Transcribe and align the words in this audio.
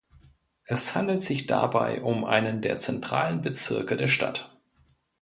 Es 0.63 0.95
handelt 0.95 1.21
sich 1.21 1.45
dabei 1.45 2.01
um 2.01 2.25
einen 2.25 2.61
der 2.63 2.77
zentralen 2.77 3.41
Bezirke 3.41 3.97
der 3.97 4.07
Stadt. 4.07 4.49